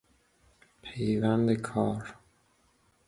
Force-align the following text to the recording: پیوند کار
پیوند 0.81 1.49
کار 1.53 2.15